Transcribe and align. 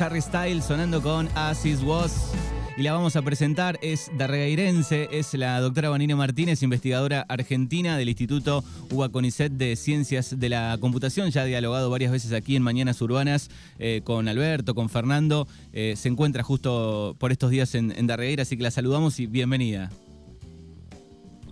Harry 0.00 0.22
Styles 0.22 0.64
sonando 0.64 1.02
con 1.02 1.28
As 1.34 1.66
Is 1.66 1.82
Was. 1.82 2.32
Y 2.76 2.82
la 2.82 2.92
vamos 2.92 3.16
a 3.16 3.22
presentar, 3.22 3.78
es 3.82 4.10
darregueirense, 4.16 5.08
es 5.12 5.34
la 5.34 5.60
doctora 5.60 5.90
Vanina 5.90 6.16
Martínez, 6.16 6.62
investigadora 6.62 7.26
argentina 7.28 7.98
del 7.98 8.08
Instituto 8.08 8.64
UBA 8.90 9.10
CONICET 9.10 9.52
de 9.52 9.76
Ciencias 9.76 10.40
de 10.40 10.48
la 10.48 10.78
Computación. 10.80 11.30
Ya 11.30 11.42
ha 11.42 11.44
dialogado 11.44 11.90
varias 11.90 12.12
veces 12.12 12.32
aquí 12.32 12.56
en 12.56 12.62
Mañanas 12.62 13.02
Urbanas 13.02 13.50
eh, 13.78 14.00
con 14.02 14.26
Alberto, 14.28 14.74
con 14.74 14.88
Fernando. 14.88 15.46
Eh, 15.74 15.94
se 15.96 16.08
encuentra 16.08 16.42
justo 16.42 17.14
por 17.18 17.32
estos 17.32 17.50
días 17.50 17.74
en, 17.74 17.92
en 17.92 18.40
así 18.40 18.56
que 18.56 18.62
la 18.62 18.70
saludamos 18.70 19.20
y 19.20 19.26
bienvenida. 19.26 19.90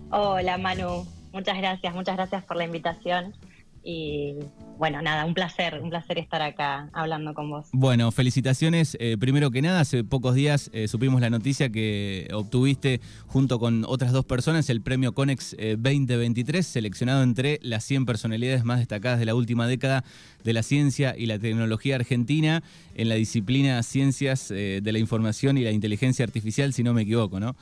Hola 0.09 0.57
Manu, 0.57 1.05
muchas 1.31 1.55
gracias, 1.55 1.93
muchas 1.93 2.15
gracias 2.15 2.43
por 2.45 2.57
la 2.57 2.65
invitación. 2.65 3.35
Y 3.83 4.35
bueno, 4.77 5.01
nada, 5.01 5.25
un 5.25 5.33
placer, 5.33 5.79
un 5.81 5.89
placer 5.89 6.17
estar 6.17 6.41
acá 6.41 6.89
hablando 6.93 7.33
con 7.33 7.49
vos. 7.49 7.67
Bueno, 7.71 8.11
felicitaciones. 8.11 8.97
Eh, 8.99 9.17
primero 9.19 9.51
que 9.51 9.61
nada, 9.61 9.81
hace 9.81 10.03
pocos 10.03 10.35
días 10.35 10.69
eh, 10.73 10.87
supimos 10.87 11.21
la 11.21 11.29
noticia 11.29 11.69
que 11.69 12.27
obtuviste 12.33 12.99
junto 13.27 13.59
con 13.59 13.85
otras 13.87 14.11
dos 14.11 14.25
personas 14.25 14.69
el 14.69 14.81
premio 14.81 15.13
Conex 15.13 15.55
2023, 15.77 16.65
eh, 16.65 16.69
seleccionado 16.69 17.23
entre 17.23 17.59
las 17.61 17.83
100 17.85 18.05
personalidades 18.05 18.63
más 18.63 18.79
destacadas 18.79 19.19
de 19.19 19.25
la 19.25 19.35
última 19.35 19.67
década 19.67 20.03
de 20.43 20.53
la 20.53 20.63
ciencia 20.63 21.15
y 21.17 21.25
la 21.25 21.39
tecnología 21.39 21.95
argentina 21.95 22.63
en 22.95 23.09
la 23.09 23.15
disciplina 23.15 23.81
Ciencias 23.83 24.49
de 24.49 24.91
la 24.91 24.99
Información 24.99 25.57
y 25.57 25.63
la 25.63 25.71
Inteligencia 25.71 26.23
Artificial, 26.25 26.73
si 26.73 26.83
no 26.83 26.93
me 26.93 27.03
equivoco, 27.03 27.39
¿no? 27.39 27.55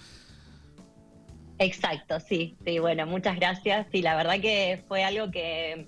Exacto, 1.59 2.20
sí, 2.20 2.55
sí, 2.66 2.80
bueno, 2.80 3.08
muchas 3.08 3.36
gracias. 3.38 3.88
Sí, 3.91 4.02
la 4.02 4.16
verdad 4.16 4.39
que 4.39 4.84
fue 4.88 5.03
algo 5.03 5.31
que 5.31 5.88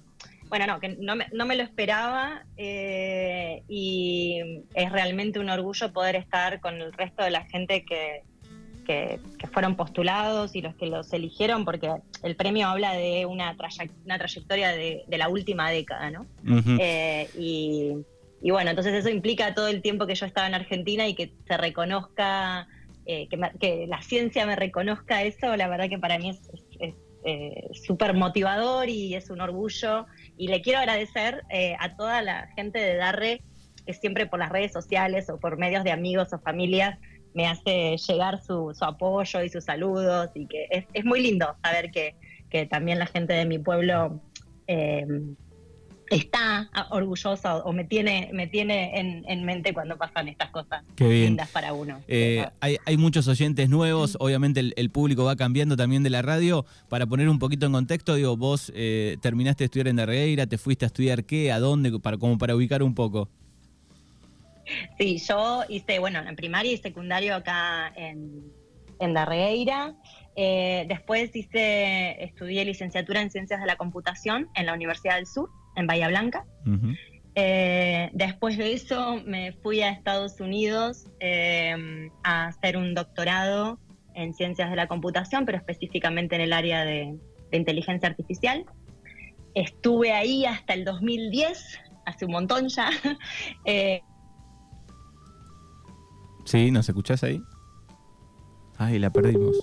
bueno, 0.49 0.66
no, 0.66 0.80
que 0.80 0.89
no 0.99 1.16
me, 1.16 1.27
no 1.31 1.45
me 1.45 1.55
lo 1.55 1.63
esperaba 1.63 2.44
eh, 2.57 3.62
y 3.67 4.63
es 4.73 4.91
realmente 4.91 5.40
un 5.40 5.49
orgullo 5.49 5.94
poder 5.94 6.16
estar 6.16 6.59
con 6.59 6.81
el 6.81 6.91
resto 6.91 7.23
de 7.23 7.30
la 7.30 7.45
gente 7.45 7.85
que, 7.85 8.23
que, 8.85 9.20
fueron 9.54 9.76
postulados 9.76 10.55
y 10.55 10.62
los 10.62 10.76
que 10.76 10.88
los 10.88 11.13
eligieron, 11.13 11.65
porque 11.65 11.91
el 12.23 12.35
premio 12.35 12.68
habla 12.68 12.93
de 12.93 13.27
una, 13.27 13.55
una 14.05 14.18
trayectoria 14.18 14.71
de, 14.71 15.04
la 15.07 15.29
última 15.29 15.70
década, 15.70 16.10
¿no? 16.10 16.26
Eh, 16.79 17.29
y, 17.38 17.93
y, 18.41 18.51
bueno, 18.51 18.71
entonces 18.71 18.93
eso 18.93 19.10
implica 19.10 19.54
todo 19.54 19.68
el 19.68 19.84
tiempo 19.84 20.07
que 20.07 20.16
yo 20.16 20.26
estaba 20.26 20.48
en 20.48 20.55
Argentina 20.55 21.07
y 21.07 21.13
que 21.13 21.32
se 21.48 21.57
reconozca, 21.57 22.68
eh, 23.05 23.27
que, 23.27 23.40
que, 23.60 23.85
la 23.88 24.01
ciencia 24.01 24.48
me 24.48 24.55
reconozca 24.55 25.21
eso, 25.21 25.55
la 25.55 25.68
verdad 25.68 25.90
que 25.90 25.99
para 25.99 26.18
mí 26.18 26.32
es, 26.32 26.41
es, 26.79 26.95
súper 27.73 28.13
motivador 28.13 28.88
y 28.88 29.13
es 29.13 29.29
un 29.29 29.41
orgullo 29.41 30.05
y 30.40 30.48
le 30.48 30.62
quiero 30.62 30.79
agradecer 30.79 31.43
eh, 31.49 31.76
a 31.79 31.98
toda 31.98 32.21
la 32.21 32.48
gente 32.55 32.79
de 32.79 32.95
Darre 32.95 33.41
que 33.85 33.93
siempre 33.93 34.26
por 34.26 34.40
las 34.40 34.49
redes 34.49 34.71
sociales 34.71 35.29
o 35.29 35.37
por 35.37 35.57
medios 35.57 35.84
de 35.84 35.91
amigos 35.91 36.32
o 36.32 36.40
familias 36.40 36.98
me 37.34 37.45
hace 37.45 37.98
llegar 37.98 38.41
su, 38.41 38.73
apoyo 38.79 39.43
y 39.43 39.49
sus 39.49 39.65
saludos 39.65 40.29
y 40.34 40.48
que 40.48 40.67
es, 40.93 41.05
muy 41.05 41.21
lindo 41.21 41.55
saber 41.62 41.91
que, 41.91 42.15
también 42.67 42.99
la 42.99 43.05
gente 43.05 43.34
de 43.34 43.45
mi 43.45 43.60
pueblo 43.60 44.21
eh, 44.67 45.05
está 46.10 46.70
orgullosa 46.90 47.57
o 47.57 47.74
me 47.74 47.84
tiene, 47.84 48.29
me 48.34 48.48
tiene 48.48 48.99
en, 48.99 49.43
mente 49.46 49.74
cuando 49.74 49.98
pasan 49.98 50.27
estas 50.27 50.49
cosas 50.49 50.84
lindas 50.98 51.49
para 51.49 51.74
uno. 51.74 51.99
Eh, 52.07 52.46
hay, 52.60 52.98
muchos 52.98 53.27
oyentes 53.27 53.70
nuevos, 53.70 54.18
obviamente 54.20 54.60
el, 54.76 54.90
público 54.90 55.24
va 55.24 55.35
cambiando 55.35 55.77
también 55.77 56.04
de 56.04 56.10
la 56.10 56.21
radio. 56.21 56.66
Para 56.90 57.05
poner 57.05 57.29
un 57.29 57.40
poquito 57.40 57.66
en 57.66 57.71
contexto, 57.71 58.16
digo, 58.16 58.35
vos 58.38 58.71
eh, 58.76 59.18
terminaste 59.21 59.63
de 59.63 59.66
estudiar 59.66 59.88
en 59.88 59.98
Darregueira, 59.98 60.48
te 60.48 60.57
fuiste 60.57 60.85
a 60.85 60.88
estudiar 60.88 61.24
qué, 61.24 61.51
a 61.51 61.60
dónde, 61.60 61.98
para, 61.99 62.18
como 62.18 62.38
para 62.38 62.55
ubicar 62.55 62.84
un 62.84 62.96
poco. 62.96 63.29
Sí, 64.97 65.18
yo 65.18 65.63
hice, 65.69 66.00
bueno, 66.00 66.19
en 66.19 66.35
primaria 66.35 66.72
y 66.72 66.78
secundario 66.78 67.35
acá 67.35 67.91
en, 67.96 68.51
en 69.00 69.13
Darregueira. 69.13 69.96
Eh, 70.35 70.85
después 70.88 71.35
hice, 71.35 72.23
estudié 72.23 72.63
licenciatura 72.66 73.22
en 73.22 73.31
Ciencias 73.31 73.59
de 73.59 73.67
la 73.67 73.75
Computación 73.75 74.47
en 74.56 74.66
la 74.66 74.73
Universidad 74.73 75.16
del 75.16 75.25
Sur 75.25 75.50
en 75.75 75.88
Bahía 75.88 76.07
Blanca. 76.07 76.46
Eh, 77.35 78.09
después 78.13 78.57
de 78.57 78.74
eso 78.74 79.22
me 79.25 79.53
fui 79.53 79.81
a 79.81 79.91
Estados 79.91 80.41
Unidos 80.41 81.06
eh, 81.19 82.09
a 82.24 82.47
hacer 82.47 82.75
un 82.75 82.94
doctorado 82.94 83.80
en 84.13 84.34
ciencias 84.34 84.69
de 84.69 84.75
la 84.75 84.88
computación, 84.88 85.46
pero 85.46 85.57
específicamente 85.57 86.35
en 86.35 86.41
el 86.41 86.53
área 86.53 86.84
de, 86.84 87.18
inteligencia 87.52 88.09
artificial. 88.09 88.66
Estuve 89.56 90.12
ahí 90.12 90.46
hasta 90.46 90.74
el 90.74 90.85
2010, 90.85 91.80
hace 92.06 92.25
un 92.25 92.31
montón 92.31 92.68
ya. 92.68 92.90
Eh, 93.66 94.01
sí, 96.46 96.72
¿nos 96.72 96.88
escuchás 96.88 97.24
ahí? 97.24 97.41
Ay, 98.78 99.00
la 99.00 99.12
perdimos. 99.12 99.57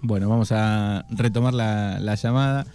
Bueno, 0.00 0.28
vamos 0.28 0.50
a 0.50 1.04
retomar 1.10 1.54
la, 1.54 2.00
la 2.00 2.16
llamada. 2.16 2.66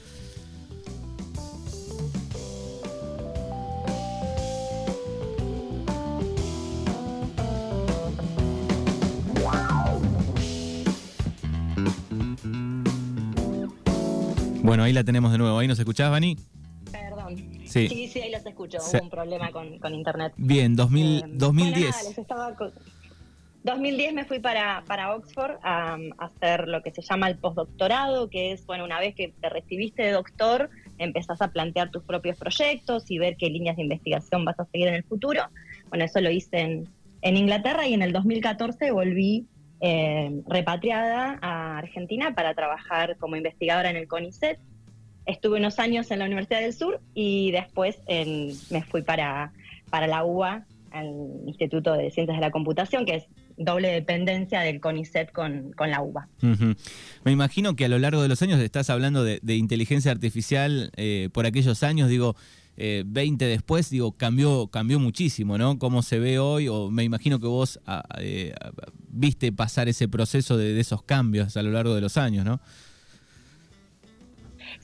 Ahí 14.87 14.93
la 14.93 15.03
tenemos 15.03 15.31
de 15.31 15.37
nuevo. 15.37 15.59
¿Ahí 15.59 15.67
nos 15.67 15.79
escuchás, 15.79 16.09
Vani? 16.09 16.37
Perdón. 16.91 17.35
Sí, 17.65 18.07
sí, 18.07 18.21
ahí 18.21 18.31
los 18.31 18.45
escucho. 18.45 18.77
Hubo 18.79 19.03
un 19.03 19.09
problema 19.09 19.51
con, 19.51 19.93
internet. 19.93 20.33
Bien, 20.37 20.75
2000, 20.75 21.37
2010. 21.37 22.21
2010 23.63 24.13
me 24.13 24.23
fui 24.23 24.39
para, 24.39 24.83
para 24.87 25.13
Oxford 25.13 25.57
a, 25.61 25.97
hacer 26.19 26.69
lo 26.69 26.81
que 26.81 26.91
se 26.91 27.01
llama 27.01 27.27
el 27.27 27.37
postdoctorado, 27.37 28.29
que 28.29 28.53
es, 28.53 28.65
bueno, 28.65 28.85
una 28.85 28.99
vez 28.99 29.13
que 29.13 29.33
te 29.41 29.49
recibiste 29.49 30.03
de 30.03 30.11
doctor, 30.11 30.69
empezás 30.97 31.41
a 31.41 31.49
plantear 31.49 31.91
tus 31.91 32.03
propios 32.03 32.37
proyectos 32.37 33.11
y 33.11 33.19
ver 33.19 33.35
qué 33.35 33.49
líneas 33.49 33.75
de 33.75 33.83
investigación 33.83 34.45
vas 34.45 34.57
a 34.59 34.65
seguir 34.65 34.87
en 34.87 34.95
el 34.95 35.03
futuro. 35.03 35.41
Bueno, 35.89 36.05
eso 36.05 36.21
lo 36.21 36.31
hice 36.31 36.59
en, 36.61 36.87
en 37.21 37.35
Inglaterra 37.35 37.85
y 37.85 37.93
en 37.93 38.03
el 38.03 38.13
2014 38.13 38.91
volví 38.91 39.47
eh, 39.79 40.41
repatriada 40.47 41.37
a 41.39 41.77
Argentina 41.77 42.33
para 42.33 42.55
trabajar 42.55 43.15
como 43.17 43.35
investigadora 43.35 43.89
en 43.89 43.97
el 43.97 44.07
CONICET. 44.07 44.59
Estuve 45.27 45.59
unos 45.59 45.77
años 45.77 46.09
en 46.11 46.19
la 46.19 46.25
Universidad 46.25 46.61
del 46.61 46.73
Sur 46.73 47.01
y 47.13 47.51
después 47.51 47.97
me 48.07 48.81
fui 48.83 49.01
para, 49.03 49.53
para 49.89 50.07
la 50.07 50.23
UBA, 50.23 50.65
al 50.91 51.07
Instituto 51.45 51.93
de 51.93 52.09
Ciencias 52.11 52.37
de 52.37 52.41
la 52.41 52.51
Computación, 52.51 53.05
que 53.05 53.15
es 53.15 53.25
doble 53.57 53.89
dependencia 53.89 54.61
del 54.61 54.79
CONICET 54.79 55.31
con, 55.31 55.73
la 55.77 56.01
UBA. 56.01 56.27
Me 57.23 57.31
imagino 57.31 57.75
que 57.75 57.85
a 57.85 57.89
lo 57.89 57.99
largo 57.99 58.21
de 58.21 58.27
los 58.27 58.41
años 58.41 58.59
estás 58.59 58.89
hablando 58.89 59.23
de, 59.23 59.55
inteligencia 59.55 60.11
artificial 60.11 60.91
eh, 60.95 61.29
por 61.33 61.45
aquellos 61.45 61.83
años, 61.83 62.09
digo, 62.09 62.35
20 62.77 63.45
eh, 63.45 63.47
después, 63.47 63.89
digo, 63.89 64.11
cambió, 64.11 64.67
cambió 64.67 64.99
muchísimo, 64.99 65.57
¿no? 65.57 65.79
Cómo 65.79 66.03
se 66.03 66.19
ve 66.19 66.37
hoy, 66.37 66.67
o 66.67 66.91
me 66.91 67.03
imagino 67.03 67.39
que 67.39 67.47
vos 67.47 67.79
ah, 67.87 68.03
eh, 68.19 68.53
viste 69.09 69.51
pasar 69.51 69.89
ese 69.89 70.07
proceso 70.07 70.57
de, 70.57 70.79
esos 70.79 71.01
cambios 71.01 71.57
a 71.57 71.63
lo 71.63 71.71
largo 71.71 71.95
de 71.95 72.01
los 72.01 72.17
años, 72.17 72.45
¿no? 72.45 72.61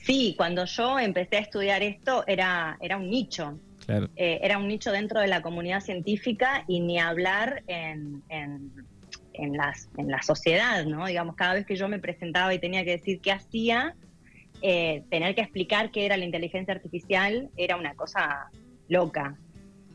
Sí, 0.04 0.34
cuando 0.36 0.66
yo 0.66 0.98
empecé 0.98 1.36
a 1.36 1.40
estudiar 1.40 1.82
esto 1.82 2.24
era, 2.26 2.76
era 2.80 2.98
un 2.98 3.08
nicho. 3.08 3.58
Eh, 3.88 4.38
era 4.42 4.58
un 4.58 4.68
nicho 4.68 4.92
dentro 4.92 5.20
de 5.20 5.28
la 5.28 5.40
comunidad 5.40 5.80
científica 5.80 6.64
y 6.68 6.80
ni 6.80 6.98
hablar 6.98 7.62
en, 7.66 8.22
en, 8.28 8.70
en, 9.32 9.56
las, 9.56 9.88
en 9.96 10.08
la 10.08 10.22
sociedad, 10.22 10.84
¿no? 10.84 11.06
Digamos, 11.06 11.36
cada 11.36 11.54
vez 11.54 11.66
que 11.66 11.76
yo 11.76 11.88
me 11.88 11.98
presentaba 11.98 12.52
y 12.52 12.58
tenía 12.58 12.84
que 12.84 12.92
decir 12.92 13.20
qué 13.20 13.32
hacía, 13.32 13.94
eh, 14.60 15.04
tener 15.10 15.34
que 15.34 15.40
explicar 15.40 15.90
qué 15.90 16.04
era 16.04 16.18
la 16.18 16.24
inteligencia 16.24 16.74
artificial 16.74 17.48
era 17.56 17.76
una 17.76 17.94
cosa 17.94 18.50
loca. 18.88 19.36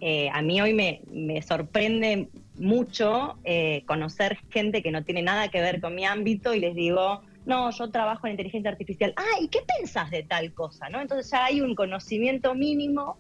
Eh, 0.02 0.30
a 0.32 0.42
mí 0.42 0.60
hoy 0.60 0.74
me, 0.74 1.42
sorprende 1.44 2.30
mucho 2.58 3.38
conocer 3.86 4.40
gente 4.50 4.82
que 4.82 4.92
no 4.92 5.04
tiene 5.04 5.22
nada 5.22 5.50
que 5.50 5.62
ver 5.62 5.80
con 5.80 5.94
mi 5.94 6.06
ámbito 6.06 6.54
y 6.54 6.60
les 6.60 6.74
digo, 6.74 7.22
no, 7.50 7.72
yo 7.72 7.90
trabajo 7.90 8.28
en 8.28 8.32
inteligencia 8.32 8.70
artificial. 8.70 9.12
Ah, 9.18 9.42
¿y 9.42 9.48
qué 9.48 9.60
pensás 9.78 10.12
de 10.12 10.24
tal 10.24 10.54
cosa? 10.54 10.88
¿no? 10.90 11.02
Entonces 11.02 11.32
ya 11.32 11.46
hay 11.46 11.62
un 11.62 11.74
conocimiento 11.74 12.54
mínimo 12.54 13.18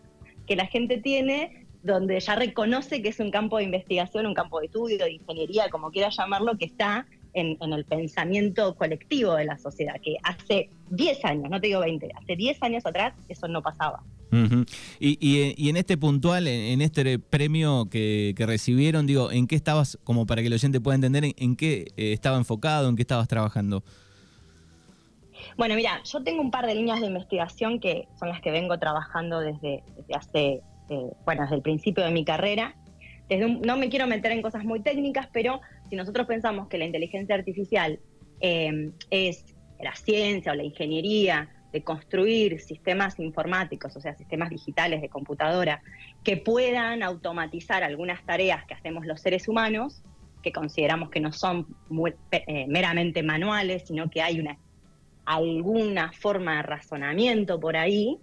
que 0.47 0.55
la 0.55 0.67
gente 0.67 0.99
tiene 0.99 1.65
donde 1.81 2.19
ya 2.19 2.35
reconoce 2.35 3.01
que 3.01 3.09
es 3.09 3.19
un 3.19 3.31
campo 3.31 3.57
de 3.57 3.63
investigación, 3.63 4.27
un 4.27 4.35
campo 4.35 4.59
de 4.59 4.67
estudio, 4.67 5.05
de 5.05 5.13
ingeniería, 5.13 5.69
como 5.69 5.91
quiera 5.91 6.09
llamarlo, 6.09 6.57
que 6.57 6.65
está 6.65 7.07
en, 7.33 7.57
el 7.61 7.85
pensamiento 7.85 8.75
colectivo 8.75 9.35
de 9.35 9.45
la 9.45 9.57
sociedad, 9.57 9.95
que 10.03 10.17
hace 10.23 10.69
10 10.91 11.25
años, 11.25 11.49
no 11.49 11.59
te 11.59 11.67
digo 11.67 11.79
20, 11.79 12.09
hace 12.15 12.35
10 12.35 12.61
años 12.61 12.85
atrás 12.85 13.13
eso 13.29 13.47
no 13.47 13.61
pasaba. 13.61 14.03
y, 14.99 15.69
en 15.69 15.77
este 15.77 15.97
puntual, 15.97 16.47
en, 16.47 16.81
este 16.81 17.17
premio 17.17 17.87
que, 17.89 18.35
recibieron, 18.37 19.07
digo, 19.07 19.31
¿en 19.31 19.47
qué 19.47 19.55
estabas, 19.55 19.97
como 20.03 20.25
para 20.25 20.41
que 20.41 20.47
el 20.47 20.53
oyente 20.53 20.81
pueda 20.81 20.95
entender, 20.95 21.33
en, 21.35 21.55
qué 21.55 21.87
eh, 21.97 22.13
estaba 22.13 22.37
enfocado, 22.37 22.89
en 22.89 22.95
qué 22.95 23.03
estabas 23.03 23.27
trabajando? 23.27 23.83
Bueno, 25.57 25.75
mira, 25.75 26.01
yo 26.03 26.23
tengo 26.23 26.41
un 26.41 26.51
par 26.51 26.65
de 26.65 26.75
líneas 26.75 26.99
de 26.99 27.07
investigación 27.07 27.79
que 27.79 28.07
son 28.17 28.29
las 28.29 28.41
que 28.41 28.51
vengo 28.51 28.77
trabajando 28.79 29.39
desde, 29.39 29.83
hace, 30.13 30.61
eh, 30.89 31.11
bueno, 31.25 31.43
desde 31.43 31.55
el 31.55 31.61
principio 31.61 32.03
de 32.03 32.11
mi 32.11 32.25
carrera. 32.25 32.75
no 33.29 33.77
me 33.77 33.89
quiero 33.89 34.07
meter 34.07 34.31
en 34.31 34.41
cosas 34.41 34.63
muy 34.63 34.79
técnicas, 34.79 35.27
pero 35.31 35.61
si 35.89 35.95
nosotros 35.95 36.27
pensamos 36.27 36.67
que 36.67 36.77
la 36.77 36.85
inteligencia 36.85 37.35
artificial 37.35 37.99
eh, 38.41 38.91
es 39.09 39.55
la 39.79 39.95
ciencia 39.95 40.51
o 40.51 40.55
la 40.55 40.63
ingeniería 40.63 41.49
de 41.71 41.83
construir 41.83 42.59
sistemas 42.59 43.19
informáticos, 43.19 43.95
o 43.95 44.01
sea, 44.01 44.15
sistemas 44.15 44.49
digitales 44.49 45.01
de 45.01 45.09
computadora, 45.09 45.81
que 46.23 46.37
puedan 46.37 47.03
automatizar 47.03 47.83
algunas 47.83 48.23
tareas 48.25 48.65
que 48.65 48.73
hacemos 48.73 49.05
los 49.05 49.21
seres 49.21 49.47
humanos, 49.47 50.01
que 50.41 50.51
consideramos 50.51 51.09
que 51.09 51.19
no 51.19 51.31
son 51.31 51.67
eh, 52.31 52.65
meramente 52.67 53.23
manuales, 53.23 53.83
sino 53.85 54.09
que 54.09 54.21
hay 54.21 54.39
una, 54.39 54.57
alguna 55.29 56.11
forma 56.11 56.57
de 56.57 56.63
razonamiento 56.63 57.59
por 57.59 57.77
ahí. 57.77 58.17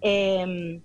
Eh, 0.00 0.80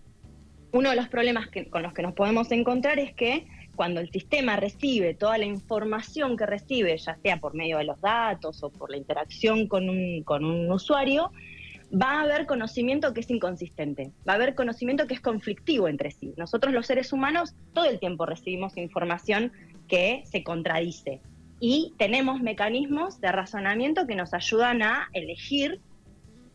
uno 0.72 0.90
de 0.90 0.96
los 0.96 1.08
problemas 1.08 1.48
con 1.72 1.82
los 1.82 1.94
que 1.94 2.04
nos 2.04 2.14
podemos 2.14 2.52
encontrar 2.52 3.00
es 3.00 3.14
que 3.14 3.48
cuando 3.76 4.00
el 4.00 4.12
sistema 4.12 4.56
recibe 4.56 5.14
toda 5.14 5.38
la 5.38 5.46
información 5.46 6.38
que 6.38 6.46
recibe, 6.46 6.98
ya 6.98 7.16
sea 7.16 7.38
por 7.38 7.56
medio 7.56 7.78
de 7.78 7.86
los 7.86 8.00
datos 8.02 8.62
o 8.64 8.70
por 8.70 8.92
la 8.92 8.98
interacción 8.98 9.68
con 9.68 9.90
un, 9.90 10.24
con 10.24 10.46
un 10.46 10.72
usuario, 10.72 11.32
va 11.94 12.20
a 12.20 12.22
haber 12.22 12.46
conocimiento 12.46 13.14
que 13.14 13.22
es 13.22 13.30
inconsistente, 13.30 14.12
va 14.28 14.34
a 14.34 14.36
haber 14.36 14.56
conocimiento 14.56 15.08
que 15.08 15.14
es 15.14 15.22
conflictivo 15.22 15.88
entre 15.88 16.12
sí. 16.12 16.34
Nosotros 16.38 16.74
los 16.74 16.86
seres 16.86 17.14
humanos 17.14 17.56
todo 17.74 17.86
el 17.86 18.00
tiempo 18.00 18.26
recibimos 18.26 18.78
información 18.78 19.52
que 19.88 20.22
se 20.26 20.44
contradice 20.44 21.22
y 21.60 21.94
tenemos 21.98 22.42
mecanismos 22.42 23.20
de 23.20 23.32
razonamiento 23.32 24.06
que 24.06 24.16
nos 24.16 24.34
ayudan 24.34 24.82
a 24.84 25.10
elegir 25.14 25.80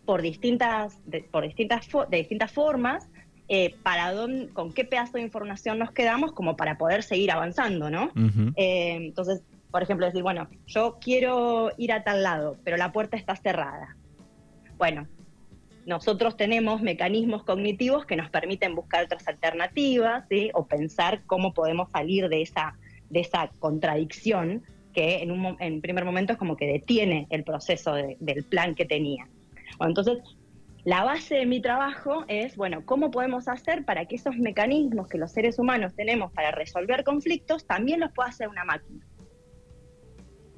por 0.04 0.22
distintas, 0.22 0.99
por 1.31 1.44
distintas, 1.44 1.88
de 2.08 2.16
distintas 2.16 2.52
formas 2.52 3.08
eh, 3.49 3.75
para 3.82 4.12
dónde, 4.12 4.49
con 4.52 4.72
qué 4.72 4.84
pedazo 4.84 5.14
de 5.14 5.22
información 5.22 5.78
nos 5.78 5.90
quedamos 5.93 6.32
como 6.32 6.56
para 6.56 6.78
poder 6.78 7.02
seguir 7.02 7.31
avanzando, 7.31 7.90
¿no? 7.90 8.10
Eh, 8.56 8.94
entonces, 8.96 9.43
por 9.70 9.82
ejemplo, 9.82 10.06
decir, 10.06 10.22
bueno, 10.22 10.49
yo 10.66 10.99
quiero 11.00 11.70
ir 11.76 11.93
a 11.93 12.04
tal 12.04 12.22
lado, 12.22 12.56
pero 12.64 12.76
la 12.76 12.93
puerta 12.93 13.16
está 13.16 13.37
cerrada. 13.37 13.96
Bueno, 14.78 15.06
nosotros 15.87 16.37
tenemos 16.37 16.81
mecanismos 16.81 17.43
cognitivos 17.43 18.06
que 18.06 18.16
nos 18.16 18.31
permiten 18.31 18.75
buscar 18.75 19.04
otras 19.04 19.26
alternativas, 19.26 20.25
¿sí? 20.28 20.50
O 20.54 20.66
pensar 20.66 21.22
cómo 21.26 21.52
podemos 21.52 21.90
salir 21.90 22.28
de 22.28 22.43
esa, 22.43 22.76
de 23.10 23.20
esa 23.20 23.50
contradicción 23.58 24.62
que 24.93 25.23
en 25.23 25.31
un 25.31 25.56
en 25.61 25.81
primer 25.81 26.05
momento 26.05 26.33
es 26.33 26.39
como 26.39 26.56
que 26.56 26.67
detiene 26.67 27.27
el 27.31 27.44
proceso 27.44 27.94
del 27.94 28.44
plan 28.44 28.75
que 28.75 28.85
tenía. 28.85 29.29
Bueno, 29.79 29.91
entonces, 29.91 30.19
la 30.85 31.05
base 31.05 31.37
de 31.37 31.47
mi 31.47 31.61
trabajo 31.61 32.25
es, 32.29 32.56
bueno, 32.56 32.85
¿cómo 32.85 33.11
podemos 33.11 33.47
hacer 33.49 33.85
para 33.85 34.06
que 34.06 34.17
esos 34.17 34.37
mecanismos 34.37 35.09
que 35.09 35.17
los 35.17 35.31
seres 35.31 35.59
humanos 35.59 35.94
tenemos 35.94 36.33
para 36.33 36.50
resolver 36.50 37.05
conflictos 37.05 37.67
también 37.67 38.00
los 38.00 38.12
pueda 38.12 38.31
hacer 38.31 38.49
una 38.49 38.65
máquina? 38.65 39.06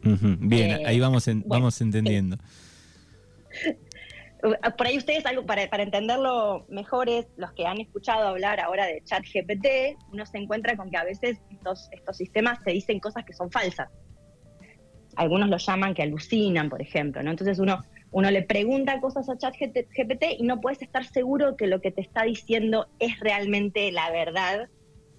Bien, 0.03 0.71
eh, 0.71 0.83
ahí 0.87 1.01
vamos, 1.01 1.29
vamos 1.47 1.81
entendiendo. 1.81 2.37
Por 4.77 4.87
ahí 4.87 4.99
ustedes, 4.99 5.25
algo 5.25 5.47
para, 5.47 5.69
para 5.71 5.83
entenderlo 5.83 6.67
mejor, 6.69 7.09
es 7.09 7.27
los 7.37 7.53
que 7.53 7.67
han 7.67 7.81
escuchado 7.81 8.29
hablar 8.29 8.61
ahora 8.61 8.87
de 8.87 9.03
chat 9.05 9.25
GPT, 9.25 9.97
uno 10.13 10.27
se 10.27 10.37
encuentra 10.37 10.77
con 10.77 10.91
que 10.91 10.99
a 10.99 11.05
veces 11.05 11.39
estos, 11.51 11.89
estos 11.93 12.17
sistemas 12.17 12.63
te 12.63 12.73
dicen 12.73 13.01
cosas 13.01 13.25
que 13.25 13.33
son 13.33 13.51
falsas. 13.51 13.89
Algunos 15.17 15.49
lo 15.49 15.57
llaman 15.59 15.95
que 15.95 16.03
alucinan, 16.03 16.69
por 16.69 16.83
ejemplo, 16.83 17.23
¿no? 17.23 17.31
Entonces 17.31 17.59
uno 17.59 17.85
uno 18.15 18.31
le 18.31 18.43
pregunta 18.43 19.01
cosas 19.01 19.29
a 19.29 19.37
ChatGPT 19.37 20.39
y 20.39 20.45
no 20.45 20.61
puedes 20.61 20.81
estar 20.81 21.05
seguro 21.05 21.57
que 21.57 21.67
lo 21.67 21.81
que 21.81 21.91
te 21.91 22.01
está 22.01 22.23
diciendo 22.23 22.87
es 23.01 23.19
realmente 23.19 23.91
la 23.91 24.09
verdad 24.13 24.69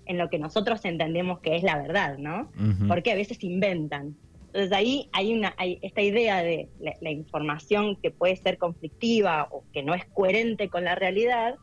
en 0.05 0.17
lo 0.17 0.29
que 0.29 0.39
nosotros 0.39 0.85
entendemos 0.85 1.39
que 1.39 1.57
es 1.57 1.63
la 1.63 1.77
verdad, 1.77 2.17
¿no? 2.17 2.49
Porque 2.87 3.11
a 3.11 3.15
veces 3.15 3.43
inventan. 3.43 4.15
Entonces 4.47 4.71
ahí 4.71 5.09
hay 5.11 5.33
una 5.33 5.53
hay 5.57 5.77
esta 5.81 6.01
idea 6.01 6.41
de 6.41 6.69
la, 6.79 7.11
información 7.11 7.97
que 8.01 8.11
puede 8.11 8.37
ser 8.37 8.57
conflictiva 8.57 9.49
o 9.51 9.65
que 9.73 9.83
no 9.83 9.93
es 9.93 10.05
coherente 10.05 10.69
con 10.69 10.85
la 10.85 10.95
realidad. 10.95 11.55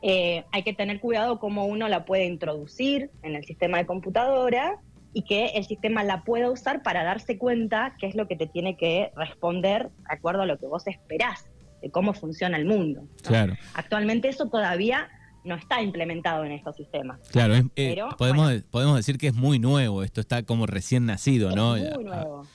Eh, 0.00 0.44
hay 0.50 0.62
que 0.62 0.72
tener 0.72 0.98
cuidado 0.98 1.38
cómo 1.38 1.66
uno 1.66 1.88
la 1.88 2.06
puede 2.06 2.24
introducir 2.24 3.10
en 3.22 3.36
el 3.36 3.44
sistema 3.44 3.76
de 3.76 3.84
computadora 3.84 4.80
y 5.16 5.22
que 5.22 5.46
el 5.54 5.64
sistema 5.64 6.04
la 6.04 6.24
pueda 6.24 6.50
usar 6.50 6.82
para 6.82 7.02
darse 7.02 7.38
cuenta 7.38 7.96
qué 7.98 8.06
es 8.06 8.14
lo 8.14 8.28
que 8.28 8.36
te 8.36 8.46
tiene 8.46 8.76
que 8.76 9.12
responder 9.16 9.88
de 9.88 10.14
acuerdo 10.14 10.42
a 10.42 10.46
lo 10.46 10.58
que 10.58 10.66
vos 10.66 10.86
esperás 10.88 11.46
de 11.80 11.90
cómo 11.90 12.12
funciona 12.12 12.58
el 12.58 12.66
mundo. 12.66 13.08
Claro. 13.22 13.54
Actualmente 13.72 14.28
eso 14.28 14.50
todavía 14.50 15.08
no 15.42 15.54
está 15.54 15.80
implementado 15.80 16.44
en 16.44 16.52
estos 16.52 16.76
sistemas. 16.76 17.18
Claro, 17.30 17.54
eh, 17.76 17.96
podemos, 18.18 18.52
podemos 18.70 18.94
decir 18.96 19.16
que 19.16 19.28
es 19.28 19.34
muy 19.34 19.58
nuevo, 19.58 20.02
esto 20.02 20.20
está 20.20 20.42
como 20.42 20.66
recién 20.66 21.06
nacido, 21.06 21.56
¿no? 21.56 21.78
Muy 21.78 22.04
nuevo. 22.04 22.46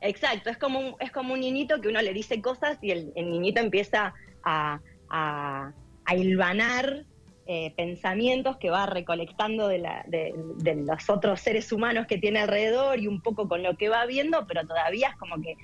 Exacto, 0.00 0.50
es 0.50 0.58
como, 0.58 0.78
un, 0.78 0.94
es 1.00 1.10
como 1.10 1.34
un 1.34 1.40
niñito 1.40 1.80
que 1.80 1.88
uno 1.88 2.00
le 2.00 2.12
dice 2.12 2.40
cosas 2.40 2.78
y 2.80 2.92
el, 2.92 3.12
niñito 3.16 3.60
empieza 3.60 4.14
a, 4.44 4.78
a, 5.10 5.72
a 6.04 6.14
hilvanar 6.14 7.06
eh, 7.46 7.72
pensamientos 7.76 8.56
que 8.58 8.70
va 8.70 8.86
recolectando 8.86 9.66
de, 9.66 9.82
los 10.86 11.10
otros 11.10 11.40
seres 11.40 11.72
humanos 11.72 12.06
que 12.06 12.18
tiene 12.18 12.38
alrededor 12.40 13.00
y 13.00 13.08
un 13.08 13.20
poco 13.20 13.48
con 13.48 13.62
lo 13.62 13.76
que 13.76 13.88
va 13.88 14.06
viendo, 14.06 14.46
pero 14.46 14.66
todavía 14.66 15.08
es 15.08 15.16
como 15.16 15.42
que 15.42 15.56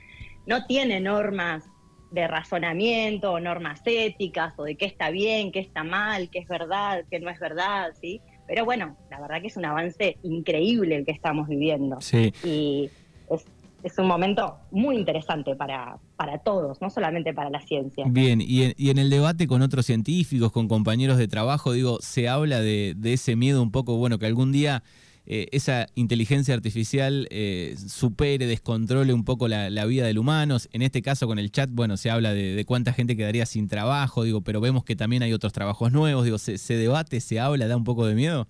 no 0.47 0.67
tiene 0.67 1.01
normas 1.01 1.65
de 2.11 2.27
razonamiento 2.27 3.33
o 3.33 3.41
normas 3.41 3.83
éticas 3.85 4.55
o 4.57 4.65
de 4.65 4.77
qué 4.77 4.87
está 4.87 5.11
bien, 5.11 5.53
qué 5.53 5.61
está 5.61 5.85
mal, 5.85 6.31
qué 6.31 6.41
es 6.41 6.49
verdad, 6.49 7.05
qué 7.11 7.21
no 7.21 7.31
es 7.31 7.39
verdad, 7.39 7.93
¿sí? 8.01 8.21
Pero 8.47 8.65
bueno, 8.65 8.97
la 9.11 9.21
verdad 9.21 9.41
que 9.41 9.49
es 9.49 9.57
un 9.57 9.67
avance 9.67 10.17
increíble 10.23 10.97
el 10.97 11.05
que 11.05 11.13
estamos 11.13 11.49
viviendo. 11.49 12.01
Sí. 12.01 12.33
Y 12.43 12.91
es 13.31 13.45
es 13.83 13.99
un 13.99 14.07
momento 14.07 14.59
muy 14.71 14.97
interesante 14.97 15.55
para, 15.55 15.99
para 16.17 16.39
todos, 16.39 16.81
no 16.81 16.91
solamente 16.91 17.33
para 17.33 17.51
la 17.51 17.61
ciencia. 17.61 18.05
Bien, 18.09 18.41
y 18.41 18.63
en, 18.63 18.75
y 18.77 18.91
en, 18.91 18.99
el 18.99 19.11
debate 19.11 19.47
con 19.47 19.63
otros 19.63 19.87
científicos, 19.87 20.51
con 20.53 20.69
compañeros 20.69 21.17
de 21.17 21.29
trabajo, 21.29 21.73
digo, 21.73 21.99
se 22.01 22.29
habla 22.29 22.61
de, 22.61 22.97
ese 23.05 23.37
miedo 23.37 23.63
un 23.63 23.71
poco, 23.71 23.97
bueno, 23.97 24.19
que 24.19 24.27
algún 24.27 24.51
día 24.51 24.83
eh, 25.27 25.49
esa 25.53 25.87
inteligencia 25.95 26.55
artificial 26.55 27.29
eh, 27.31 27.77
supere, 27.87 28.47
descontrole 28.47 29.13
un 29.13 29.25
poco 29.25 29.47
la, 29.47 29.85
vida 29.85 30.07
del 30.07 30.19
humano. 30.19 30.57
En 30.73 30.83
este 30.83 31.01
caso 31.01 31.27
con 31.29 31.39
el 31.39 31.53
chat, 31.53 31.71
bueno, 31.71 31.97
se 31.97 32.11
habla 32.11 32.33
de, 32.33 32.65
cuánta 32.67 32.93
gente 32.93 33.17
quedaría 33.17 33.47
sin 33.47 33.69
trabajo, 33.69 34.25
digo, 34.25 34.41
pero 34.41 34.61
vemos 34.61 34.85
que 34.85 34.97
también 34.97 35.23
hay 35.23 35.33
otros 35.33 35.53
trabajos 35.53 35.93
nuevos, 35.93 36.25
digo, 36.25 36.39
se, 36.39 36.59
se 36.59 36.75
debate, 36.75 37.21
se 37.21 37.39
habla, 37.39 37.69
da 37.69 37.77
un 37.77 37.85
poco 37.85 38.07
de 38.07 38.15
miedo 38.15 38.49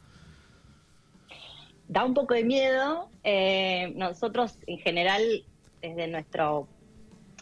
da 1.88 2.04
un 2.04 2.14
poco 2.14 2.34
de 2.34 2.44
miedo. 2.44 3.08
Eh, 3.24 3.92
nosotros, 3.96 4.58
en 4.66 4.78
general, 4.78 5.22
desde 5.80 6.06
nuestra 6.06 6.50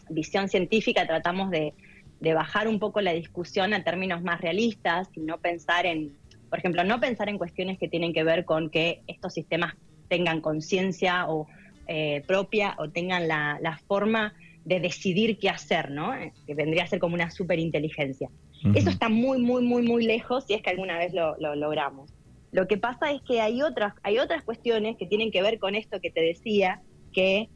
visión 0.09 0.47
científica, 0.49 1.05
tratamos 1.05 1.51
de, 1.51 1.73
bajar 2.19 2.67
un 2.67 2.79
poco 2.79 2.99
la 3.01 3.13
discusión 3.13 3.73
a 3.73 3.83
términos 3.83 4.23
más 4.23 4.41
realistas 4.41 5.07
y 5.13 5.19
no 5.19 5.37
pensar 5.37 5.85
en, 5.85 6.17
por 6.49 6.57
ejemplo, 6.57 6.83
no 6.83 6.99
pensar 6.99 7.29
en 7.29 7.37
cuestiones 7.37 7.77
que 7.77 7.87
tienen 7.87 8.11
que 8.11 8.23
ver 8.23 8.43
con 8.43 8.69
que 8.71 9.01
estos 9.05 9.33
sistemas 9.33 9.75
tengan 10.07 10.41
conciencia 10.41 11.29
o 11.29 11.47
eh, 11.87 12.23
propia 12.25 12.75
o 12.79 12.89
tengan 12.89 13.27
la, 13.27 13.79
forma 13.87 14.33
de 14.65 14.79
decidir 14.79 15.37
qué 15.37 15.49
hacer, 15.49 15.91
¿no? 15.91 16.11
Que 16.47 16.55
vendría 16.55 16.83
a 16.83 16.87
ser 16.87 16.99
como 16.99 17.13
una 17.13 17.29
superinteligencia. 17.29 18.29
Eso 18.73 18.89
está 18.89 19.07
muy, 19.07 19.39
muy, 19.39 19.63
muy, 19.63 19.83
muy 19.83 20.03
lejos 20.05 20.45
si 20.45 20.55
es 20.55 20.61
que 20.63 20.71
alguna 20.71 20.97
vez 20.97 21.13
lo 21.13 21.37
logramos. 21.55 22.16
Lo 22.51 22.67
que 22.67 22.77
pasa 22.77 23.11
es 23.11 23.21
que 23.21 23.41
hay 23.41 23.61
otras, 23.61 23.93
hay 24.03 24.19
otras 24.19 24.43
cuestiones 24.43 24.97
que 24.97 25.05
tienen 25.05 25.31
que 25.31 25.41
ver 25.41 25.59
con 25.59 25.75
esto 25.75 25.99
que 25.99 26.11
te 26.11 26.21
decía, 26.21 26.81
que, 27.11 27.49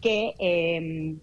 que, 0.00 0.34
em, 0.38 1.18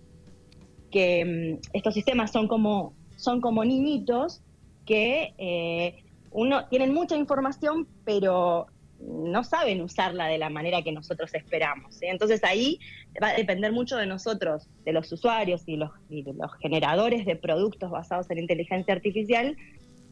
em, 0.91 1.59
estos 1.73 1.93
sistemas 1.93 2.31
son 2.31 2.47
como, 2.47 2.93
son 3.17 3.41
como 3.41 3.63
niñitos 3.63 4.41
que 4.85 5.33
eh, 5.37 6.03
uno 6.31 6.67
tienen 6.67 6.93
mucha 6.93 7.15
información, 7.15 7.87
pero 8.05 8.67
no 8.99 9.43
saben 9.43 9.81
usarla 9.81 10.27
de 10.27 10.37
la 10.37 10.49
manera 10.49 10.81
que 10.81 10.91
nosotros 10.91 11.33
esperamos. 11.33 11.97
Entonces 12.01 12.43
ahí 12.43 12.79
va 13.21 13.29
a 13.29 13.33
depender 13.33 13.71
mucho 13.71 13.97
de 13.97 14.05
nosotros, 14.05 14.67
de 14.85 14.93
los 14.93 15.11
usuarios 15.11 15.63
y, 15.65 15.77
los, 15.77 15.91
y 16.09 16.23
de 16.23 16.33
los 16.33 16.51
generadores 16.61 17.25
de 17.25 17.35
productos 17.35 17.89
basados 17.89 18.29
en 18.29 18.39
inteligencia 18.39 18.93
artificial, 18.93 19.57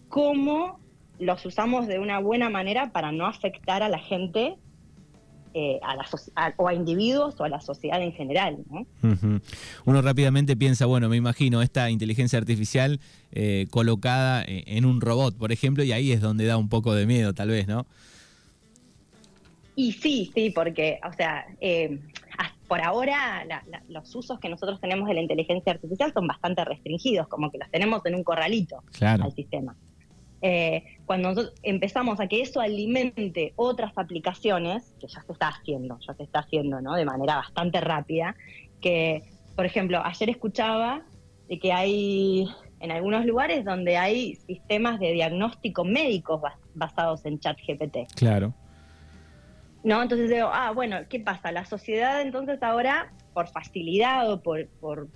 cómo 0.08 0.80
los 1.20 1.46
usamos 1.46 1.88
de 1.88 2.00
una 2.00 2.20
buena 2.20 2.50
manera 2.50 2.92
para 2.92 3.12
no 3.12 3.28
afectar 3.28 3.84
a 3.84 3.90
la 3.90 4.00
gente 4.00 4.56
eh, 5.56 5.80
a 5.82 5.96
la 5.96 6.06
o 6.58 6.68
a 6.68 6.76
individuos 6.76 7.40
o 7.40 7.44
a 7.44 7.50
la 7.50 7.60
sociedad 7.60 8.00
en 8.04 8.14
general. 8.14 8.60
Uno 9.84 10.02
rápidamente 10.04 10.56
piensa, 10.56 10.86
bueno, 10.86 11.10
me 11.10 11.18
imagino 11.18 11.64
esta 11.64 11.90
inteligencia 11.90 12.38
artificial 12.38 13.00
eh, 13.32 13.66
colocada 13.72 14.44
eh, 14.44 14.64
en 14.68 14.86
un 14.86 15.02
robot, 15.02 15.36
por 15.36 15.52
ejemplo, 15.52 15.84
y 15.84 15.92
ahí 15.92 16.12
es 16.12 16.22
donde 16.22 16.46
da 16.46 16.56
un 16.58 16.70
poco 16.70 16.94
de 16.94 17.08
miedo, 17.08 17.34
tal 17.34 17.50
vez, 17.50 17.68
¿no? 17.68 17.88
Y 19.76 19.94
sí, 19.94 20.32
sí, 20.36 20.52
porque, 20.52 21.00
o 21.10 21.14
sea, 21.14 21.48
por 22.68 22.82
ahora 22.82 23.44
los 23.88 24.14
usos 24.14 24.40
que 24.40 24.50
nosotros 24.50 24.80
tenemos 24.80 25.08
de 25.08 25.16
la 25.16 25.22
inteligencia 25.22 25.72
artificial 25.72 26.14
son 26.14 26.28
bastante 26.28 26.64
restringidos, 26.64 27.28
como 27.28 27.50
que 27.50 27.58
los 27.58 27.72
tenemos 27.72 28.06
en 28.06 28.14
un 28.14 28.24
corralito 28.24 28.84
al 29.02 29.34
sistema. 29.34 29.76
Eh, 30.42 30.84
cuando 31.06 31.30
nosotros 31.30 31.54
empezamos 31.64 32.20
a 32.20 32.28
que 32.28 32.42
eso 32.42 32.62
alimente 32.62 33.54
otras 33.56 33.92
aplicaciones, 33.98 34.96
que 35.00 35.08
ya 35.08 35.22
se 35.22 35.32
está 35.32 35.50
haciendo, 35.50 36.00
ya 36.00 36.14
se 36.14 36.24
está 36.24 36.40
haciendo, 36.40 36.82
¿no? 36.82 36.96
De 36.96 37.06
manera 37.06 37.36
bastante 37.36 37.82
rápida, 37.82 38.36
que, 38.82 39.24
por 39.56 39.66
ejemplo, 39.66 40.02
ayer 40.04 40.30
escuchaba 40.30 41.04
de 41.50 41.60
que 41.60 41.74
hay 41.74 42.48
en 42.80 42.92
algunos 42.92 43.26
lugares 43.26 43.66
donde 43.66 43.98
hay 43.98 44.36
sistemas 44.36 45.00
de 45.00 45.12
diagnóstico 45.12 45.84
médicos 45.84 46.42
basados 46.74 47.26
en 47.26 47.40
chat 47.40 47.58
GPT. 47.58 48.14
Claro. 48.16 48.54
¿No? 49.84 50.02
Entonces 50.02 50.30
digo, 50.30 50.50
ah, 50.52 50.72
bueno, 50.72 50.98
¿qué 51.10 51.20
pasa? 51.20 51.52
La 51.52 51.66
sociedad 51.66 52.22
entonces 52.22 52.62
ahora, 52.62 53.12
por 53.34 53.48
facilidad 53.48 54.32
o 54.32 54.42
por, 54.42 54.68
por, 54.80 55.10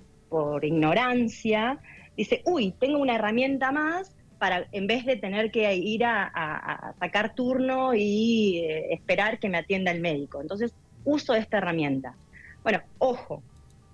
ignorancia, 0.65 1.79
dice, 2.17 2.41
uy, 2.45 2.73
tengo 2.79 2.97
una 2.97 3.15
herramienta 3.15 3.71
más 3.71 4.15
para, 4.43 4.67
en 4.73 4.87
vez 4.87 5.05
de 5.05 5.15
tener 5.15 5.51
que 5.51 5.73
ir 5.73 6.03
a, 6.03 6.93
sacar 6.99 7.33
turno 7.33 7.93
y 7.93 8.57
eh, 8.57 8.93
esperar 8.93 9.39
que 9.39 9.47
me 9.47 9.57
atienda 9.57 9.89
el 9.89 10.01
médico. 10.01 10.41
Entonces, 10.41 10.73
uso 11.05 11.33
esta 11.33 11.59
herramienta. 11.59 12.17
Bueno, 12.61 12.81
ojo, 12.97 13.41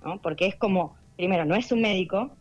¿no? 0.03 0.20
porque 0.20 0.48
es 0.48 0.56
como, 0.56 0.98
primero, 1.18 1.46
no 1.46 1.53
es 1.53 1.72
un 1.72 1.82
médico, 1.82 2.32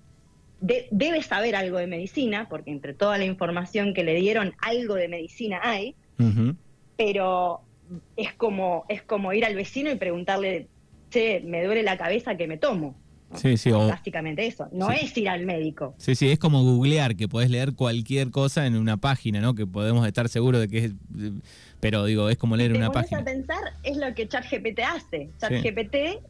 debe 0.62 1.23
saber 1.23 1.55
algo 1.55 1.77
de 1.77 1.87
medicina, 1.87 2.47
porque 2.49 2.71
entre 2.71 2.95
toda 2.95 3.19
la 3.19 3.27
información 3.27 3.93
que 3.93 4.05
le 4.05 4.15
dieron, 4.15 4.55
algo 4.62 4.95
de 4.95 5.09
medicina 5.09 5.61
hay, 5.62 5.95
pero 6.97 7.61
es 8.17 8.33
como, 8.33 8.87
es 8.88 9.03
como 9.03 9.35
ir 9.35 9.45
al 9.45 9.55
vecino 9.55 9.91
y 9.91 9.97
preguntarle, 9.97 10.69
che, 11.11 11.41
me 11.41 11.62
duele 11.62 11.83
la 11.83 11.99
cabeza 11.99 12.38
que 12.38 12.47
me 12.47 12.57
tomo. 12.57 12.95
Sí, 13.35 13.57
sí, 13.57 13.71
Básicamente 13.71 14.47
eso, 14.47 14.69
no 14.73 14.91
es 14.91 15.17
ir 15.17 15.29
al 15.29 15.45
médico. 15.45 15.95
Sí, 15.99 16.15
sí, 16.15 16.31
es 16.31 16.39
como 16.39 16.63
googlear, 16.63 17.15
que 17.15 17.29
podés 17.29 17.51
leer 17.51 17.75
cualquier 17.75 18.31
cosa 18.31 18.67
en 18.67 18.77
una 18.77 18.97
página, 18.97 19.41
¿no? 19.41 19.55
Que 19.55 19.67
podemos 19.67 20.07
estar 20.07 20.29
seguros 20.29 20.61
de 20.61 20.69
que 20.69 20.79
es... 20.87 20.93
Pero 21.81 22.05
digo, 22.07 22.29
es 22.29 22.39
como 22.39 22.57
leer 22.57 22.73
una 22.73 22.91
página. 22.91 23.21
a 23.21 23.25
pensar, 23.25 23.59
es 23.83 23.97
lo 23.97 24.15
que 24.15 24.27
ChatGPT 24.27 24.81
hace. 24.81 25.31
ChatGPT 25.39 26.25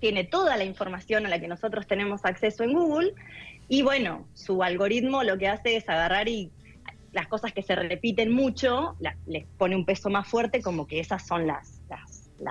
tiene 0.00 0.24
toda 0.24 0.56
la 0.56 0.64
información 0.64 1.26
a 1.26 1.28
la 1.28 1.40
que 1.40 1.48
nosotros 1.48 1.86
tenemos 1.86 2.24
acceso 2.24 2.64
en 2.64 2.72
Google 2.72 3.14
y 3.68 3.82
bueno, 3.82 4.26
su 4.34 4.62
algoritmo 4.62 5.22
lo 5.22 5.38
que 5.38 5.48
hace 5.48 5.76
es 5.76 5.88
agarrar 5.88 6.28
y 6.28 6.50
las 7.12 7.28
cosas 7.28 7.52
que 7.52 7.62
se 7.62 7.74
repiten 7.74 8.30
mucho, 8.30 8.94
les 9.26 9.46
pone 9.56 9.74
un 9.74 9.84
peso 9.84 10.10
más 10.10 10.28
fuerte 10.28 10.60
como 10.60 10.86
que 10.86 11.00
esas 11.00 11.26
son 11.26 11.46
las, 11.46 11.80
las, 11.88 12.05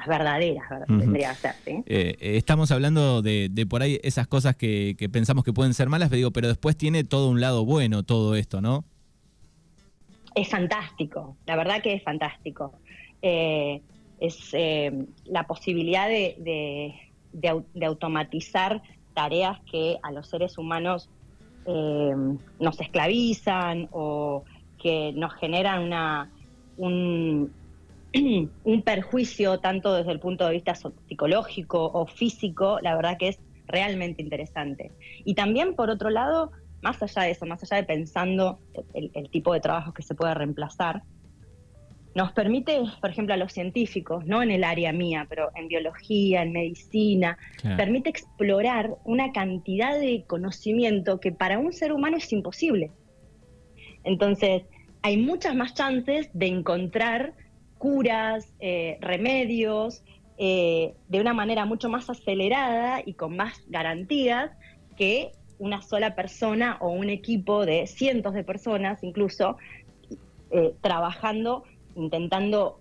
verdaderas, 0.08 0.64
tendría 0.88 1.30
que 1.30 1.36
ser. 1.36 1.56
Eh, 1.68 1.84
eh, 1.86 2.16
estamos 2.20 2.72
hablando 2.72 3.22
de, 3.22 3.68
por 3.70 3.82
ahí 3.82 4.00
esas 4.04 4.28
cosas 4.28 4.56
que, 4.56 4.96
pensamos 5.12 5.44
que 5.44 5.54
pueden 5.54 5.74
ser 5.74 5.90
malas, 5.90 6.10
pero, 6.10 6.18
digo, 6.18 6.32
pero 6.32 6.48
después 6.48 6.76
tiene 6.76 7.04
todo 7.04 7.30
un 7.30 7.42
lado 7.42 7.66
bueno 7.66 8.04
todo 8.04 8.36
esto, 8.36 8.62
¿no? 8.62 8.84
Es 10.34 10.50
fantástico, 10.50 11.38
la 11.46 11.56
verdad 11.56 11.82
que 11.82 11.94
es 11.94 12.04
fantástico. 12.04 12.74
Eh, 13.22 13.82
es 14.20 14.52
la 15.26 15.46
posibilidad 15.46 16.08
de, 16.08 16.96
de, 17.34 17.86
automatizar 17.86 18.82
tareas 19.14 19.60
que 19.70 19.98
a 20.04 20.12
los 20.12 20.28
seres 20.28 20.58
humanos 20.58 21.10
nos 21.68 22.80
esclavizan 22.80 23.90
o 23.92 24.44
que 24.82 25.12
nos 25.14 25.34
generan 25.34 25.84
una, 25.84 26.32
un, 26.78 27.52
un 28.64 28.82
perjuicio 28.82 29.60
tanto 29.60 29.94
desde 29.94 30.12
el 30.12 30.20
punto 30.20 30.46
de 30.46 30.54
vista 30.54 30.74
psicológico 30.76 31.86
o 31.86 32.06
físico, 32.08 32.80
la 32.82 32.96
verdad 32.96 33.18
que 33.18 33.30
es 33.30 33.40
realmente 33.68 34.22
interesante. 34.22 34.92
Y 35.26 35.34
también, 35.36 35.76
por 35.76 35.90
otro 35.90 36.10
lado, 36.10 36.52
más 36.82 37.02
allá 37.02 37.24
de 37.24 37.32
eso, 37.32 37.46
más 37.46 37.62
allá 37.64 37.78
de 37.78 37.84
pensando 37.84 38.60
el, 38.94 39.30
tipo 39.30 39.54
de 39.54 39.60
trabajos 39.60 39.94
que 39.94 40.04
se 40.04 40.16
puede 40.16 40.34
reemplazar, 40.34 41.04
nos 42.14 42.32
permite, 42.32 42.80
por 43.02 43.10
ejemplo, 43.10 43.34
a 43.34 43.38
los 43.38 43.52
científicos, 43.52 44.26
no 44.26 44.42
en 44.42 44.52
el 44.52 44.64
área 44.64 44.94
mía, 44.94 45.26
pero 45.28 45.52
en 45.56 45.68
biología, 45.68 46.44
en 46.44 46.54
medicina, 46.54 47.38
permite 47.76 48.10
explorar 48.10 48.96
una 49.04 49.34
cantidad 49.34 50.00
de 50.00 50.24
conocimiento 50.26 51.20
que 51.20 51.34
para 51.34 51.60
un 51.60 51.74
ser 51.74 51.92
humano 51.92 52.16
es 52.16 52.32
imposible. 52.32 52.92
Entonces, 54.06 54.64
hay 55.02 55.18
muchas 55.18 55.56
más 55.56 55.74
chances 55.74 56.30
de 56.34 56.48
encontrar 56.48 57.34
curas, 57.78 58.54
eh, 58.60 58.98
remedios, 59.02 60.04
eh, 60.38 60.94
de 61.08 61.22
una 61.22 61.34
manera 61.34 61.66
mucho 61.66 61.90
más 61.90 62.10
acelerada 62.10 63.02
y 63.06 63.14
con 63.14 63.36
más 63.36 63.64
garantías 63.68 64.52
que 64.98 65.32
una 65.60 65.82
sola 65.82 66.16
persona 66.16 66.78
o 66.82 66.90
un 66.90 67.10
equipo 67.10 67.66
de 67.66 67.88
cientos 67.88 68.34
de 68.34 68.44
personas 68.44 69.04
incluso 69.04 69.58
eh, 70.52 70.74
trabajando, 70.82 71.64
intentando 71.96 72.80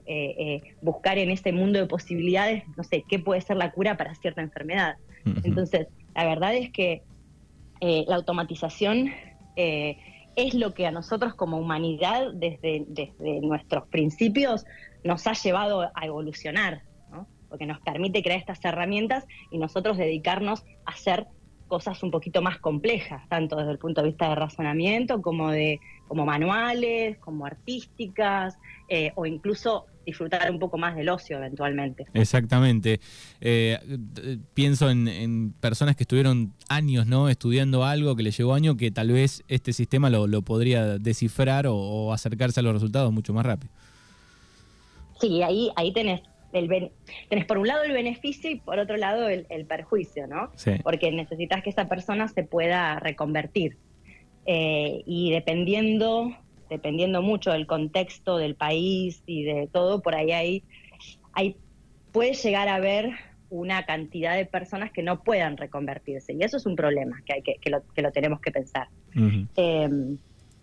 buscar 0.82 1.18
en 1.18 1.30
ese 1.30 1.52
mundo 1.52 1.78
de 1.78 1.86
posibilidades, 1.86 2.64
no 2.76 2.82
sé, 2.82 3.04
qué 3.08 3.20
puede 3.20 3.40
ser 3.40 3.56
la 3.56 3.70
cura 3.70 3.96
para 3.96 4.14
cierta 4.16 4.42
enfermedad. 4.42 4.96
Entonces, 5.44 5.86
la 6.16 6.24
verdad 6.24 6.54
es 6.56 6.70
que 6.72 7.02
la 7.80 8.16
automatización 8.16 9.12
es 10.36 10.54
lo 10.54 10.74
que 10.74 10.86
a 10.86 10.90
nosotros 10.90 11.34
como 11.34 11.58
humanidad, 11.58 12.32
desde, 12.34 12.84
desde 12.88 13.40
nuestros 13.40 13.86
principios, 13.88 14.64
nos 15.02 15.26
ha 15.26 15.32
llevado 15.32 15.90
a 15.94 16.06
evolucionar, 16.06 16.82
porque 17.48 17.66
nos 17.66 17.80
permite 17.80 18.22
crear 18.22 18.40
estas 18.40 18.64
herramientas 18.64 19.24
y 19.50 19.58
nosotros 19.58 19.96
dedicarnos 19.96 20.64
a 20.86 20.92
hacer 20.92 21.26
cosas 21.68 22.02
un 22.02 22.10
poquito 22.10 22.42
más 22.42 22.58
complejas, 22.58 23.28
tanto 23.28 23.56
desde 23.56 23.72
el 23.72 23.78
punto 23.78 24.02
de 24.02 24.08
vista 24.08 24.28
de 24.28 24.34
razonamiento 24.34 25.22
como 25.22 25.50
de 25.50 25.80
como 26.08 26.26
manuales, 26.26 27.18
como 27.18 27.46
artísticas, 27.46 28.58
eh, 28.88 29.12
o 29.14 29.24
incluso 29.26 29.86
disfrutar 30.04 30.50
un 30.50 30.58
poco 30.58 30.78
más 30.78 30.96
del 30.96 31.08
ocio 31.08 31.36
eventualmente. 31.38 32.06
Exactamente. 32.14 33.00
Eh, 33.40 33.78
pienso 34.54 34.90
en, 34.90 35.54
personas 35.60 35.96
que 35.96 36.04
estuvieron 36.04 36.52
años 36.68 37.06
¿no? 37.06 37.28
estudiando 37.28 37.84
algo, 37.84 38.16
que 38.16 38.22
les 38.22 38.36
llevó 38.36 38.54
años, 38.54 38.76
que 38.76 38.90
tal 38.90 39.12
vez 39.12 39.44
este 39.48 39.72
sistema 39.72 40.10
lo, 40.10 40.42
podría 40.42 40.98
descifrar 40.98 41.66
o, 41.68 42.12
acercarse 42.12 42.60
a 42.60 42.62
los 42.62 42.72
resultados 42.74 43.12
mucho 43.12 43.32
más 43.32 43.46
rápido. 43.46 43.72
Sí, 45.20 45.42
ahí, 45.42 45.70
ahí 45.76 45.92
tenés, 45.92 46.22
el, 46.52 46.90
tenés 47.28 47.44
por 47.46 47.58
un 47.58 47.66
lado 47.66 47.84
el 47.84 47.92
beneficio 47.92 48.50
y 48.50 48.56
por 48.56 48.78
otro 48.78 48.96
lado 48.96 49.28
el, 49.28 49.66
perjuicio, 49.66 50.26
¿no? 50.26 50.50
Porque 50.82 51.10
necesitas 51.12 51.62
que 51.62 51.70
esa 51.70 51.88
persona 51.88 52.28
se 52.28 52.42
pueda 52.42 52.98
reconvertir. 53.00 53.78
Eh, 54.46 55.02
y 55.06 55.30
dependiendo 55.30 56.36
dependiendo 56.74 57.22
mucho 57.22 57.52
del 57.52 57.66
contexto 57.66 58.36
del 58.36 58.56
país 58.56 59.22
y 59.26 59.44
de 59.44 59.68
todo, 59.72 60.00
por 60.00 60.14
ahí 60.14 60.32
hay, 60.32 60.62
hay 61.32 61.56
puede 62.12 62.34
llegar 62.34 62.68
a 62.68 62.76
haber 62.76 63.10
una 63.50 63.86
cantidad 63.86 64.36
de 64.36 64.46
personas 64.46 64.90
que 64.90 65.02
no 65.02 65.22
puedan 65.22 65.56
reconvertirse. 65.56 66.32
Y 66.32 66.42
eso 66.42 66.56
es 66.56 66.66
un 66.66 66.74
problema 66.74 67.22
que, 67.24 67.34
hay 67.34 67.42
que, 67.42 67.56
que, 67.60 67.70
lo, 67.70 67.86
que 67.94 68.02
lo 68.02 68.10
tenemos 68.10 68.40
que 68.40 68.50
pensar. 68.50 68.88
Em, 69.56 70.18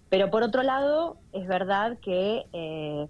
pero 0.10 0.30
por 0.30 0.44
otro 0.44 0.64
lado, 0.64 1.18
es 1.32 1.48
verdad 1.48 1.98
que 2.02 2.44
eh, 2.52 3.08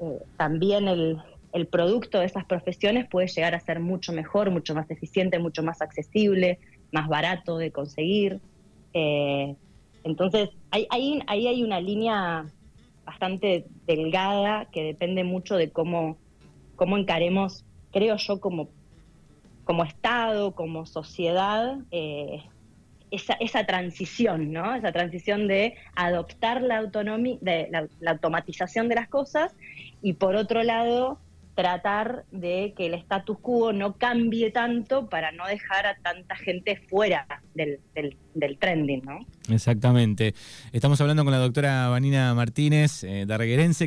eh, 0.00 0.18
también 0.36 0.88
el, 0.88 1.18
el, 1.52 1.66
producto 1.68 2.18
de 2.18 2.26
esas 2.26 2.44
profesiones 2.44 3.08
puede 3.08 3.28
llegar 3.28 3.54
a 3.54 3.60
ser 3.60 3.78
mucho 3.78 4.12
mejor, 4.12 4.50
mucho 4.50 4.74
más 4.74 4.90
eficiente, 4.90 5.38
mucho 5.38 5.62
más 5.62 5.80
accesible, 5.82 6.58
más 6.90 7.08
barato 7.08 7.58
de 7.58 7.70
conseguir. 7.70 8.40
Eh, 8.92 9.54
entonces, 10.04 10.50
ahí 10.70 10.86
hay, 11.26 11.62
una 11.62 11.80
línea 11.80 12.46
bastante 13.04 13.66
delgada 13.86 14.66
que 14.66 14.82
depende 14.82 15.24
mucho 15.24 15.56
de 15.56 15.70
cómo, 15.70 16.16
cómo 16.76 16.96
encaremos, 16.96 17.64
creo 17.92 18.16
yo, 18.16 18.40
como, 18.40 18.68
como 19.64 19.84
Estado, 19.84 20.54
como 20.54 20.86
sociedad, 20.86 21.78
eh, 21.90 22.42
esa, 23.10 23.34
esa, 23.34 23.66
transición, 23.66 24.52
¿no? 24.52 24.74
Esa 24.74 24.92
transición 24.92 25.48
de 25.48 25.74
adoptar 25.96 26.62
la 26.62 26.78
autonomía, 26.78 27.38
de 27.40 27.68
la 28.00 28.10
automatización 28.12 28.88
de 28.88 28.94
las 28.94 29.08
cosas 29.08 29.54
y 30.00 30.12
por 30.14 30.36
otro 30.36 30.62
lado 30.62 31.18
tratar 31.60 32.24
de 32.30 32.72
que 32.74 32.86
el 32.86 32.94
status 32.94 33.36
quo 33.38 33.74
no 33.74 33.98
cambie 33.98 34.50
tanto 34.50 35.10
para 35.10 35.30
no 35.30 35.46
dejar 35.46 35.84
a 35.84 35.94
tanta 35.96 36.34
gente 36.34 36.80
fuera 36.88 37.26
del, 37.54 37.80
del, 38.34 38.56
trending, 38.58 39.02
¿no? 39.04 39.26
Exactamente. 39.50 40.32
Estamos 40.72 40.98
hablando 41.02 41.22
con 41.22 41.32
la 41.32 41.38
doctora 41.38 41.88
Vanina 41.88 42.32
Martínez, 42.32 43.04
eh, 43.04 43.26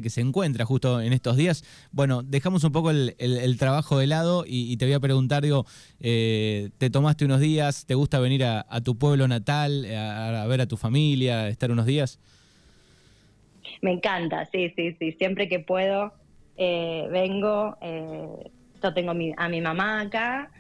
que 0.04 0.10
se 0.12 0.22
encuentra 0.22 0.66
justo 0.66 1.02
en 1.02 1.14
estos 1.14 1.36
días. 1.36 1.64
Bueno, 1.92 2.22
dejamos 2.22 2.64
un 2.64 2.72
poco 2.72 2.92
el, 2.92 3.58
trabajo 3.58 3.98
de 3.98 4.06
lado 4.06 4.44
y, 4.46 4.78
te 4.78 4.86
voy 4.86 4.94
a 4.94 5.00
preguntar, 5.00 5.42
digo, 5.42 5.66
eh, 6.00 6.70
¿te 6.78 6.92
tomaste 6.92 7.26
unos 7.26 7.40
días? 7.40 7.88
¿Te 7.88 7.96
gusta 7.96 8.20
venir 8.20 8.44
a, 8.44 8.66
tu 8.84 9.00
pueblo 9.00 9.28
natal, 9.28 9.86
a, 9.86 10.44
a 10.44 10.48
ver 10.48 10.62
a 10.62 10.68
tu 10.68 10.78
familia, 10.78 11.42
a 11.42 11.50
estar 11.50 11.72
unos 11.72 11.88
días? 11.88 12.20
Me 13.82 13.94
encanta, 13.94 14.48
sí, 14.52 14.72
sí, 14.76 14.96
sí. 15.00 15.14
Siempre 15.14 15.50
que 15.50 15.58
puedo 15.60 16.14
eh, 16.58 17.08
vengo, 17.12 17.78
eh, 17.82 18.50
yo 18.82 18.94
tengo 18.94 19.12
a 19.12 19.50
mi 19.50 19.62
mamá 19.62 20.02
acá, 20.02 20.52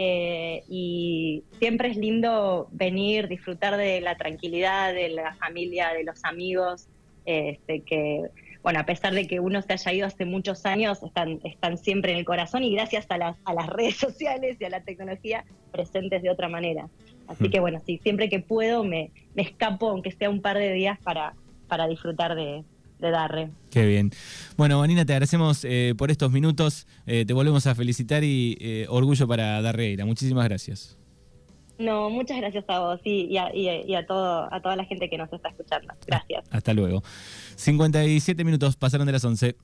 Eh, 0.00 0.62
y 0.68 1.42
siempre 1.58 1.88
es 1.88 1.96
lindo 1.96 2.68
venir, 2.70 3.26
disfrutar 3.26 3.76
de 3.76 4.00
la 4.00 4.16
tranquilidad, 4.16 4.94
de 4.94 5.08
la 5.08 5.34
familia, 5.34 5.92
de 5.92 6.04
los 6.04 6.24
amigos, 6.24 6.86
este, 7.24 7.80
que, 7.80 8.30
bueno, 8.62 8.78
a 8.78 8.84
pesar 8.84 9.12
de 9.12 9.26
que 9.26 9.40
uno 9.40 9.60
se 9.60 9.72
haya 9.72 9.92
ido 9.92 10.06
hace 10.06 10.24
muchos 10.24 10.66
años, 10.66 11.02
están, 11.02 11.40
están 11.42 11.78
siempre 11.78 12.12
en 12.12 12.18
el 12.18 12.24
corazón 12.24 12.62
y 12.62 12.72
gracias 12.74 13.06
a 13.08 13.18
las, 13.18 13.36
a 13.44 13.52
las 13.54 13.66
redes 13.76 13.96
sociales 13.96 14.56
y 14.60 14.64
a 14.66 14.70
la 14.70 14.82
tecnología 14.82 15.44
presentes 15.72 16.22
de 16.22 16.30
otra 16.30 16.48
manera. 16.48 16.88
Así 17.26 17.48
mm. 17.48 17.50
que 17.50 17.58
bueno, 17.58 17.80
sí, 17.84 17.98
siempre 18.00 18.28
que 18.28 18.38
puedo 18.38 18.84
me, 18.84 19.10
me 19.34 19.42
escapo, 19.42 19.88
aunque 19.88 20.12
sea 20.12 20.30
un 20.30 20.42
par 20.42 20.58
de 20.58 20.72
días, 20.74 20.96
para, 21.00 21.34
para 21.66 21.88
disfrutar 21.88 22.36
de, 22.36 22.62
de 22.98 23.10
Darre. 23.10 23.50
Qué 23.70 23.86
bien. 23.86 24.10
Bueno, 24.56 24.78
Vanina, 24.78 25.04
te 25.04 25.12
agradecemos 25.12 25.64
eh, 25.64 25.94
por 25.96 26.10
estos 26.10 26.30
minutos. 26.32 26.86
Eh, 27.06 27.24
te 27.26 27.32
volvemos 27.32 27.66
a 27.66 27.74
felicitar 27.74 28.24
y 28.24 28.56
eh, 28.60 28.86
orgullo 28.88 29.26
para 29.26 29.60
Darreira. 29.62 30.04
Muchísimas 30.04 30.44
gracias. 30.44 30.98
No, 31.78 32.10
muchas 32.10 32.38
gracias 32.38 32.64
a 32.66 32.80
vos 32.80 33.00
y, 33.04 33.36
a, 33.36 34.06
todo, 34.06 34.52
a 34.52 34.60
toda 34.60 34.74
la 34.74 34.84
gente 34.84 35.08
que 35.08 35.16
nos 35.16 35.32
está 35.32 35.48
escuchando. 35.48 35.94
Gracias. 36.06 36.44
Hasta 36.50 36.74
luego. 36.74 37.04
57 37.54 38.44
minutos 38.44 38.76
pasaron 38.76 39.06
de 39.06 39.12
las 39.12 39.24
11. 39.24 39.54